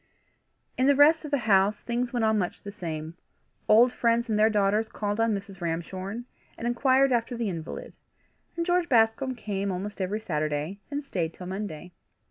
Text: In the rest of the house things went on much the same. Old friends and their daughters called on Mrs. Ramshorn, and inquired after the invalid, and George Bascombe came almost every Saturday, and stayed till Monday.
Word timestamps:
In 0.79 0.87
the 0.87 0.95
rest 0.95 1.25
of 1.25 1.29
the 1.29 1.37
house 1.45 1.79
things 1.79 2.11
went 2.11 2.25
on 2.25 2.39
much 2.39 2.63
the 2.63 2.71
same. 2.71 3.13
Old 3.67 3.93
friends 3.93 4.29
and 4.29 4.39
their 4.39 4.49
daughters 4.49 4.89
called 4.89 5.19
on 5.19 5.31
Mrs. 5.35 5.61
Ramshorn, 5.61 6.25
and 6.57 6.65
inquired 6.65 7.11
after 7.11 7.37
the 7.37 7.49
invalid, 7.49 7.93
and 8.57 8.65
George 8.65 8.89
Bascombe 8.89 9.35
came 9.35 9.71
almost 9.71 10.01
every 10.01 10.19
Saturday, 10.19 10.79
and 10.89 11.03
stayed 11.03 11.35
till 11.35 11.45
Monday. 11.45 11.91